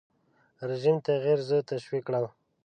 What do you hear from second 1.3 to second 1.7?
زه